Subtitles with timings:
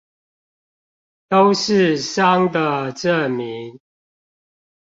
[1.29, 3.79] 都是傷的證明